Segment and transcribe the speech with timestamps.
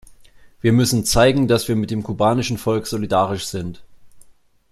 [0.61, 3.83] Wir müssen zeigen, dass wir mit dem kubanischen Volk solidarisch sind.